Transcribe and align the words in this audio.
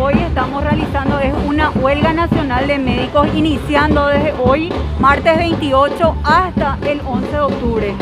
hoy 0.00 0.14
estamos 0.14 0.62
realizando 0.62 1.18
es 1.20 1.32
una 1.46 1.70
huelga 1.70 2.12
nacional 2.12 2.66
de 2.66 2.78
médicos 2.78 3.28
iniciando 3.34 4.06
desde 4.06 4.32
hoy, 4.32 4.72
martes 4.98 5.36
28, 5.36 6.16
hasta 6.24 6.78
el 6.86 7.00
11 7.04 7.30
de 7.30 7.40
octubre. 7.40 7.94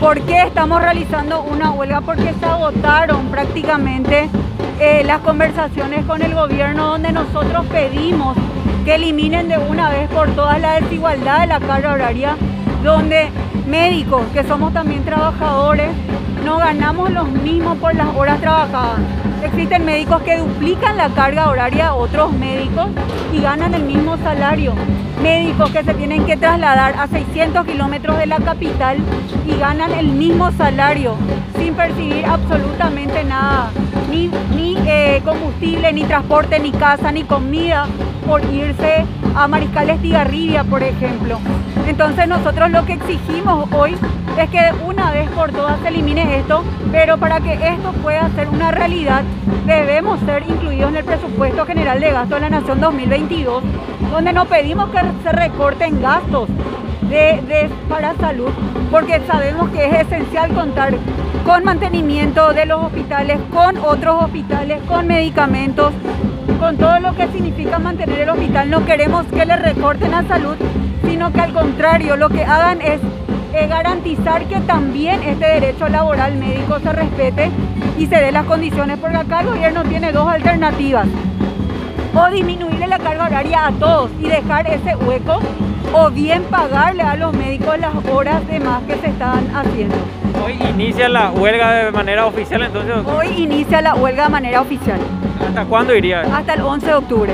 ¿Por 0.00 0.20
qué 0.22 0.42
estamos 0.42 0.80
realizando 0.80 1.42
una 1.42 1.70
huelga? 1.70 2.00
Porque 2.00 2.34
se 2.38 2.46
agotaron 2.46 3.26
prácticamente 3.28 4.28
eh, 4.78 5.02
las 5.04 5.20
conversaciones 5.20 6.04
con 6.04 6.22
el 6.22 6.34
gobierno 6.34 6.86
donde 6.88 7.12
nosotros 7.12 7.66
pedimos 7.66 8.36
que 8.84 8.94
eliminen 8.94 9.48
de 9.48 9.58
una 9.58 9.90
vez 9.90 10.08
por 10.10 10.30
todas 10.30 10.60
la 10.60 10.80
desigualdad 10.80 11.40
de 11.40 11.46
la 11.46 11.60
carga 11.60 11.92
horaria, 11.92 12.36
donde 12.84 13.30
médicos, 13.66 14.22
que 14.32 14.44
somos 14.44 14.72
también 14.72 15.04
trabajadores, 15.04 15.88
no 16.46 16.58
ganamos 16.58 17.10
los 17.10 17.28
mismos 17.28 17.76
por 17.78 17.92
las 17.96 18.06
horas 18.14 18.40
trabajadas. 18.40 19.00
Existen 19.42 19.84
médicos 19.84 20.22
que 20.22 20.38
duplican 20.38 20.96
la 20.96 21.08
carga 21.08 21.50
horaria 21.50 21.88
a 21.88 21.94
otros 21.94 22.32
médicos 22.34 22.86
y 23.32 23.40
ganan 23.40 23.74
el 23.74 23.82
mismo 23.82 24.16
salario. 24.18 24.72
Médicos 25.20 25.70
que 25.70 25.82
se 25.82 25.92
tienen 25.94 26.24
que 26.24 26.36
trasladar 26.36 26.94
a 27.00 27.08
600 27.08 27.66
kilómetros 27.66 28.16
de 28.18 28.26
la 28.26 28.36
capital 28.36 28.98
y 29.44 29.58
ganan 29.58 29.90
el 29.90 30.06
mismo 30.06 30.52
salario 30.52 31.16
sin 31.58 31.74
percibir 31.74 32.24
absolutamente 32.24 33.24
nada. 33.24 33.72
Ni, 34.08 34.30
eh, 34.86 35.20
combustible, 35.24 35.92
ni 35.92 36.04
transporte, 36.04 36.60
ni 36.60 36.70
casa, 36.70 37.10
ni 37.10 37.24
comida 37.24 37.86
por 38.24 38.44
irse 38.44 39.04
a 39.34 39.48
Mariscal 39.48 39.98
Tigarribia, 40.00 40.62
por 40.62 40.84
ejemplo. 40.84 41.40
Entonces 41.88 42.28
nosotros 42.28 42.70
lo 42.70 42.86
que 42.86 42.92
exigimos 42.92 43.68
hoy 43.72 43.96
es 44.38 44.50
que 44.50 44.72
una 44.86 45.12
vez 45.12 45.30
por 45.30 45.50
todas 45.50 45.75
elimine 45.88 46.38
esto, 46.38 46.64
pero 46.92 47.16
para 47.18 47.40
que 47.40 47.54
esto 47.54 47.92
pueda 48.02 48.28
ser 48.30 48.48
una 48.48 48.70
realidad 48.70 49.22
debemos 49.66 50.20
ser 50.20 50.44
incluidos 50.48 50.90
en 50.90 50.96
el 50.96 51.04
presupuesto 51.04 51.66
general 51.66 52.00
de 52.00 52.12
gasto 52.12 52.34
de 52.36 52.40
la 52.42 52.50
Nación 52.50 52.80
2022, 52.80 53.62
donde 54.10 54.32
no 54.32 54.44
pedimos 54.46 54.90
que 54.90 55.00
se 55.22 55.32
recorten 55.32 56.00
gastos 56.00 56.48
de, 57.08 57.70
para 57.88 58.14
salud, 58.16 58.50
porque 58.90 59.20
sabemos 59.26 59.70
que 59.70 59.86
es 59.86 60.06
esencial 60.06 60.52
contar 60.52 60.94
con 61.44 61.64
mantenimiento 61.64 62.52
de 62.52 62.66
los 62.66 62.84
hospitales, 62.84 63.38
con 63.52 63.76
otros 63.78 64.24
hospitales, 64.24 64.80
con 64.88 65.06
medicamentos, 65.06 65.92
con 66.58 66.76
todo 66.76 66.98
lo 67.00 67.14
que 67.14 67.28
significa 67.28 67.78
mantener 67.78 68.20
el 68.20 68.30
hospital. 68.30 68.70
No 68.70 68.84
queremos 68.84 69.26
que 69.26 69.44
le 69.44 69.56
recorten 69.56 70.14
a 70.14 70.26
salud, 70.26 70.56
sino 71.06 71.32
que 71.32 71.40
al 71.40 71.52
contrario, 71.52 72.16
lo 72.16 72.28
que 72.28 72.42
hagan 72.42 72.80
es 72.80 73.00
garantizar 73.66 74.44
que 74.44 74.60
también 74.60 75.22
este 75.22 75.46
derecho 75.46 75.88
laboral 75.88 76.36
médico 76.36 76.78
se 76.80 76.92
respete 76.92 77.50
y 77.98 78.06
se 78.06 78.16
dé 78.16 78.30
las 78.32 78.44
condiciones, 78.44 78.98
porque 78.98 79.16
acá 79.16 79.40
el 79.40 79.46
gobierno 79.46 79.82
tiene 79.84 80.12
dos 80.12 80.28
alternativas. 80.28 81.06
O 82.14 82.30
disminuirle 82.30 82.86
la 82.86 82.98
carga 82.98 83.24
horaria 83.24 83.66
a 83.66 83.72
todos 83.72 84.10
y 84.20 84.28
dejar 84.28 84.66
ese 84.66 84.94
hueco, 84.96 85.40
o 85.92 86.10
bien 86.10 86.42
pagarle 86.44 87.02
a 87.02 87.16
los 87.16 87.32
médicos 87.32 87.78
las 87.78 87.94
horas 88.12 88.46
de 88.48 88.60
más 88.60 88.82
que 88.82 88.96
se 88.96 89.08
están 89.08 89.46
haciendo. 89.54 89.96
Hoy 90.44 90.58
inicia 90.70 91.08
la 91.08 91.30
huelga 91.30 91.72
de 91.72 91.92
manera 91.92 92.26
oficial 92.26 92.62
entonces. 92.62 92.94
Hoy 93.06 93.28
inicia 93.38 93.80
la 93.80 93.94
huelga 93.94 94.24
de 94.24 94.28
manera 94.30 94.60
oficial. 94.60 95.00
¿Hasta 95.48 95.64
cuándo 95.64 95.94
iría? 95.94 96.20
Hasta 96.20 96.54
el 96.54 96.60
11 96.60 96.86
de 96.86 96.94
octubre. 96.94 97.32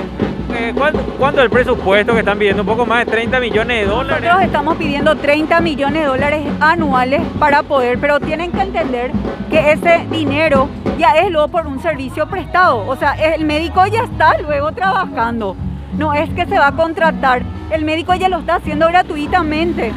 Eh, 0.55 0.75
¿cuánto, 0.77 1.41
es 1.41 1.45
el 1.45 1.51
presupuesto 1.51 2.13
que 2.13 2.21
están 2.21 2.39
pidiendo? 2.39 2.63
Un 2.63 2.69
poco 2.69 2.85
más 2.85 3.05
de 3.05 3.13
30 3.13 3.41
millones 3.41 3.81
de 3.81 3.87
dólares. 3.87 4.23
Nosotros 4.23 4.45
estamos 4.45 4.77
pidiendo 4.77 5.17
30 5.17 5.61
millones 5.61 6.03
de 6.03 6.07
dólares 6.07 6.47
anuales 6.61 7.23
para 7.39 7.63
poder, 7.63 7.99
pero 7.99 8.21
tienen 8.21 8.53
que 8.53 8.61
entender 8.61 9.13
que 9.51 9.73
ese 9.73 10.07
dinero 10.11 10.69
ya 10.99 11.13
es 11.13 11.31
luego 11.31 11.49
por 11.49 11.67
un 11.67 11.81
servicio 11.81 12.27
prestado. 12.27 12.87
O 12.87 12.97
sea, 12.97 13.13
el 13.13 13.45
médico 13.45 13.87
ya 13.87 14.03
está 14.03 14.39
luego 14.39 14.73
trabajando. 14.73 15.57
No 15.97 16.13
es 16.13 16.29
que 16.31 16.47
se 16.47 16.59
va 16.59 16.69
a 16.69 16.73
contratar. 16.73 17.43
El 17.71 17.85
médico 17.85 18.15
ya 18.15 18.29
lo 18.29 18.39
está 18.39 18.57
haciendo 18.57 18.89
gratuitamente. 18.89 19.93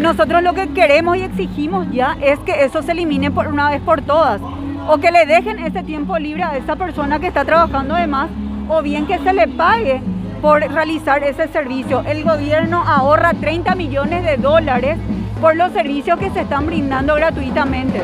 Nosotros 0.00 0.42
lo 0.42 0.54
que 0.54 0.68
queremos 0.70 1.16
y 1.18 1.22
exigimos 1.22 1.86
ya 1.92 2.16
es 2.20 2.38
que 2.40 2.64
eso 2.64 2.82
se 2.82 2.92
elimine 2.92 3.30
por 3.30 3.46
una 3.46 3.70
vez 3.70 3.80
por 3.80 4.02
todas. 4.02 4.40
O 4.88 4.98
que 4.98 5.12
le 5.12 5.26
dejen 5.26 5.58
ese 5.60 5.82
tiempo 5.82 6.18
libre 6.18 6.42
a 6.42 6.56
esa 6.56 6.74
persona 6.74 7.20
que 7.20 7.28
está 7.28 7.44
trabajando 7.44 7.94
de 7.94 8.06
más 8.06 8.28
o 8.70 8.82
bien 8.82 9.06
que 9.06 9.18
se 9.18 9.32
le 9.32 9.48
pague 9.48 10.00
por 10.40 10.60
realizar 10.60 11.22
ese 11.24 11.48
servicio. 11.48 12.02
El 12.06 12.24
gobierno 12.24 12.82
ahorra 12.86 13.32
30 13.34 13.74
millones 13.74 14.24
de 14.24 14.36
dólares 14.36 14.96
por 15.40 15.56
los 15.56 15.72
servicios 15.72 16.18
que 16.18 16.30
se 16.30 16.42
están 16.42 16.66
brindando 16.66 17.14
gratuitamente. 17.16 18.00